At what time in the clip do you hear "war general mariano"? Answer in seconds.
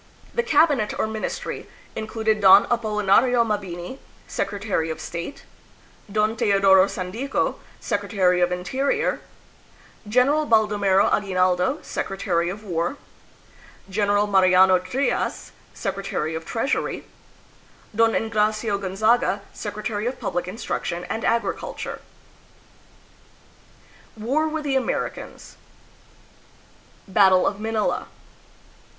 12.63-14.79